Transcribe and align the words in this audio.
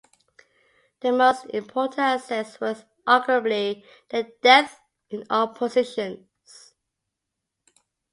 Their 1.01 1.11
most 1.13 1.45
important 1.51 1.99
asset 1.99 2.57
was 2.59 2.85
arguably 3.05 3.83
their 4.09 4.29
depth 4.41 4.79
in 5.11 5.25
all 5.29 5.49
positions. 5.49 6.73